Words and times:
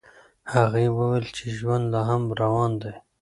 هغې 0.53 0.85
وویل 0.97 1.25
چې 1.35 1.45
ژوند 1.57 1.85
لا 1.93 2.01
هم 2.09 2.23
روان 2.41 2.71
دی. 2.81 2.93